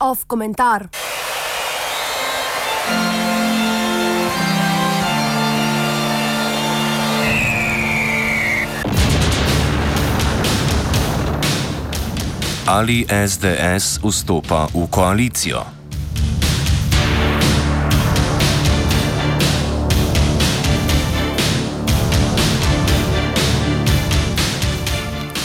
[0.00, 0.88] Off komentar.
[12.66, 15.83] Ali SDS vstopa v koalicijo?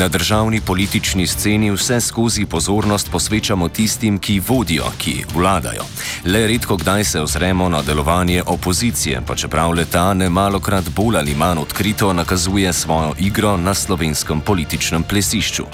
[0.00, 5.84] Na državni politični sceni vse skozi pozornost posvečamo tistim, ki vodijo, ki vladajo.
[6.24, 11.34] Le redko kdaj se ozremo na delovanje opozicije, pa čeprav leta ne malokrat bolj ali
[11.34, 15.64] manj odkrito nakazuje svojo igro na slovenskem političnem plesišču.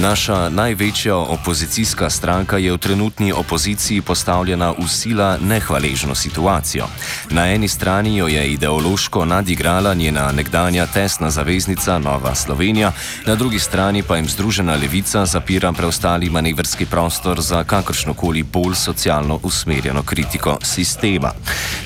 [0.00, 6.86] Naša največja opozicijska stranka je v trenutni opoziciji postavljena v sila nehvaležno situacijo.
[7.30, 12.92] Na eni strani jo je ideološko nadigrala njena nekdanja tesna zaveznica Nova Slovenija,
[13.26, 19.40] na drugi strani pa jim Združena levica zapira preostali manevrski prostor za kakršnokoli bolj socialno
[19.42, 21.32] usmerjeno kritiko sistema.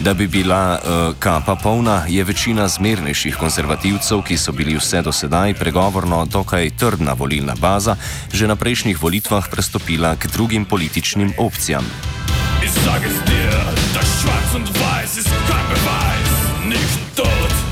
[0.00, 5.12] Da bi bila uh, kapa polna, je večina zmernejših konzervativcev, ki so bili vse do
[5.12, 7.96] sedaj pregovorno dokaj trdna volilna baza,
[8.32, 11.84] že na prejšnjih volitvah prestopila k drugim političnim opcijam.
[12.62, 13.54] Ich sage es dir,
[13.94, 16.30] das Schwarz und Weiß ist kein Beweis,
[16.68, 17.71] nicht tot.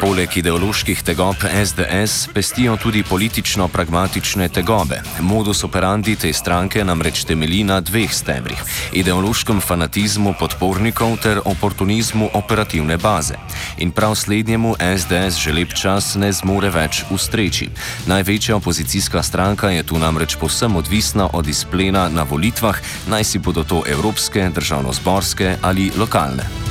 [0.00, 5.00] Poleg ideoloških tegob SDS pestijo tudi politično-pragmatične tegobe.
[5.20, 8.60] Modus operandi te stranke namreč temelji na dveh stebrih:
[8.92, 13.40] ideološkem fanatizmu podpornikov ter oportunizmu operativne baze.
[13.78, 17.70] In prav slednjemu SDS že lep čas ne zmore več ustreči.
[18.06, 22.76] Največja opozicijska stranka je tu namreč posem odvisna od izplena na volitvah,
[23.08, 26.65] naj si bodo to evropske, državno-zborske ali lokalne.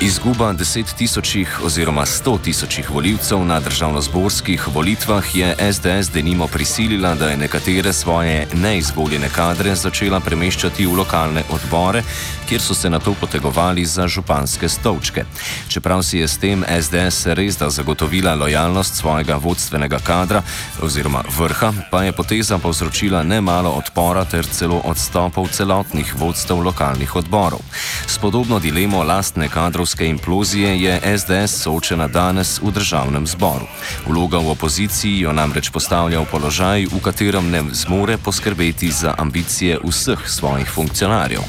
[0.00, 7.28] Izguba deset tisočih oziroma sto tisočih voljivcev na državno-zborskih volitvah je SDS denimo prisilila, da
[7.30, 12.02] je nekatere svoje neizvoljene kadre začela premeščati v lokalne odbore,
[12.48, 15.24] kjer so se na to potegovali za županske stolčke.
[15.68, 20.42] Čeprav si je s tem SDS res da zagotovila lojalnost svojega vodstvenega kadra
[20.82, 27.60] oziroma vrha, pa je poteza povzročila nemalo odpora ter celo odstopov celotnih vodstev lokalnih odborov.
[28.06, 33.66] S podobno dilemo lastne kadrovske kadrovske implozije je SDS soočena danes v državnem zboru.
[34.06, 39.78] Vloga v opoziciji jo namreč postavlja v položaj, v katerem ne zmore poskrbeti za ambicije
[39.82, 41.42] vseh svojih funkcionarjev.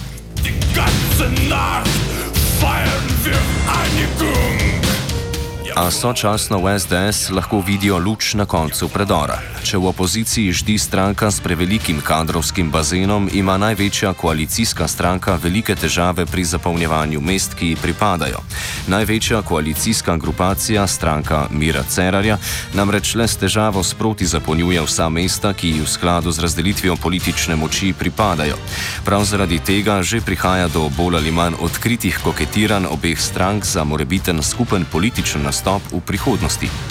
[0.43, 1.89] Die ganze Nacht
[2.57, 3.37] feiern wir
[3.69, 4.85] Einigung.
[5.75, 9.37] A sočasno v SDS lahko vidijo luč na koncu predora.
[9.61, 16.25] Če v opoziciji ždi stranka s prevelikim kadrovskim bazenom, ima največja koalicijska stranka velike težave
[16.25, 18.41] pri zapolnjevanju mest, ki ji pripadajo.
[18.89, 22.37] Največja koalicijska grupacija, stranka Mira Cerarja,
[22.73, 27.55] namreč le s težavo sproti zapolnjuje vsa mesta, ki ji v skladu z razdelitvijo politične
[27.55, 28.57] moči pripadajo.
[29.05, 34.41] Prav zaradi tega že prihaja do bolj ali manj odkritih koketiranj obeh strank za morebiten
[34.43, 36.90] skupen političen nastop v prihodnosti.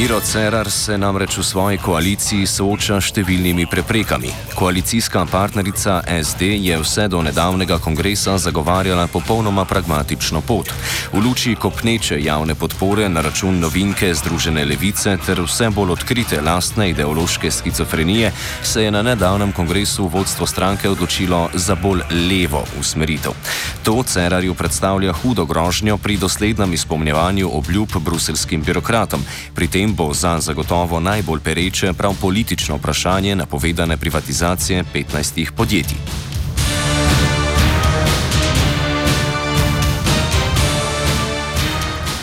[0.00, 4.30] Miro Cerar se namreč v svoji koaliciji sooča s številnimi preprekami.
[4.56, 10.72] Koalicijska partnerica SD je vse do nedavnega kongresa zagovarjala popolnoma pragmatično pot.
[11.12, 16.88] V luči kopneče javne podpore na račun novinke Združene levice ter vse bolj odkrite lastne
[16.94, 18.32] ideološke skizofrenije
[18.64, 23.36] se je na nedavnem kongresu vodstvo stranke odločilo za bolj levo usmeritev.
[23.84, 29.28] To Cerarju predstavlja hudo grožnjo pri doslednem izpolnjevanju obljub bruselskim birokratom.
[29.52, 36.29] Pri tem tem bo za zagotovo najbolj pereče prav politično vprašanje napovedane privatizacije 15 podjetij.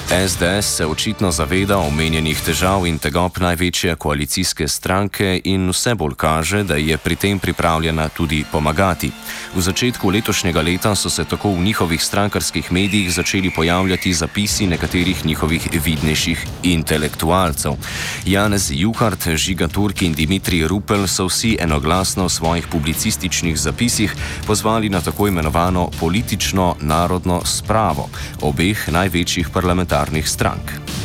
[0.08, 6.62] SDS se očitno zaveda omenjenih težav in tegob največje koalicijske stranke in vse bolj kaže,
[6.64, 9.12] da je pri tem pripravljena tudi pomagati.
[9.56, 15.26] V začetku letošnjega leta so se tako v njihovih strankarskih medijih začeli pojavljati zapisi nekaterih
[15.26, 17.76] njihovih vidnejših intelektualcev.
[18.26, 24.16] Janez Juhart, Žiga Turk in Dimitrij Rupel so vsi enoglasno v svojih publicističnih zapisih
[24.48, 28.10] pozvali na tako imenovano politično narodno spravo
[28.42, 30.97] obeh največjih parlamentarnih parlamentarnih strank.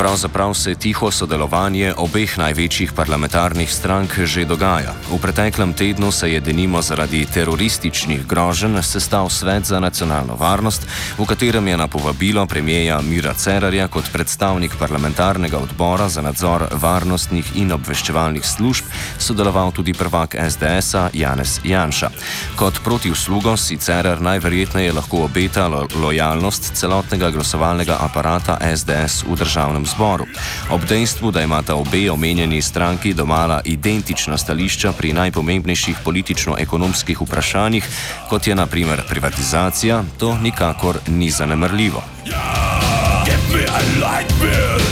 [0.00, 4.94] Pravzaprav se tiho sodelovanje obeh največjih parlamentarnih strank že dogaja.
[5.12, 10.86] V preteklem tednu se je denimo zaradi terorističnih groženj sestal Svet za nacionalno varnost,
[11.18, 17.60] v katerem je na povabilo premijeja Mira Cerarja kot predstavnik parlamentarnega odbora za nadzor varnostnih
[17.60, 18.84] in obveščevalnih služb
[19.18, 22.10] sodeloval tudi prvak SDS-a Janez Janša.
[22.56, 29.89] Kot protivslugo si Cerar najverjetneje lahko obeta lo lojalnost celotnega glasovalnega aparata SDS v državnem
[29.94, 30.26] zboru.
[30.70, 37.88] Ob dejstvu, da imata obe omenjeni stranki domala identična stališča pri najpomembnejših politično-ekonomskih vprašanjih,
[38.28, 42.02] kot je naprimer privatizacija, to nikakor ni zanemrljivo.
[42.26, 44.89] Yeah,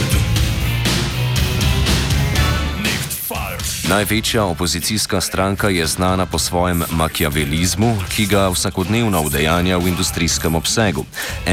[3.89, 11.05] Največja opozicijska stranka je znana po svojem makiavelizmu, ki ga vsakodnevno udejanja v industrijskem obsegu.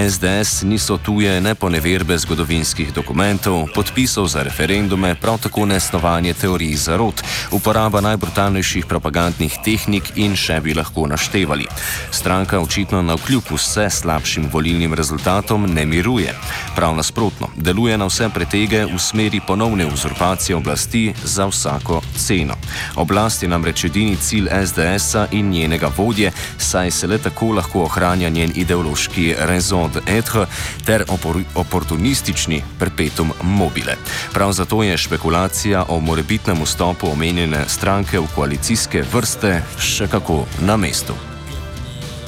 [0.09, 6.33] SDS niso tuje ne po neverbe zgodovinskih dokumentov, podpisov za referendume, prav tako ne snovanje
[6.33, 11.67] teorij zarot, uporaba najbrutalnejših propagandnih tehnik in še bi lahko naštevali.
[12.11, 16.35] Stranka očitno na vkljub vse slabšim volilnim rezultatom ne miruje.
[16.75, 22.55] Prav nasprotno, deluje na vse pretege v smeri ponovne uzurpacije oblasti za vsako ceno.
[22.95, 28.29] Oblast je namreč edini cilj SDS-a in njenega vodje, saj se le tako lahko ohranja
[28.29, 30.45] njen ideološki raison d'être
[30.85, 33.95] ter opor oportunistični perpetuum mobile.
[34.33, 40.77] Prav zato je špekulacija o morebitnem vstopu omenjene stranke v koalicijske vrste še kako na
[40.77, 41.13] mestu.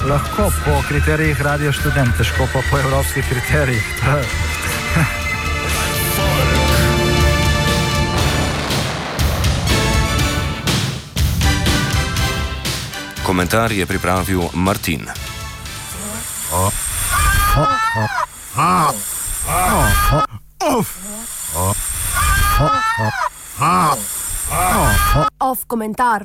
[0.08, 3.84] Lahko po kriterijih radio študent, težko pa po evropskih kriterijih.
[13.28, 15.04] Komentar je pripravil Martin.
[25.38, 26.16] Off komentar.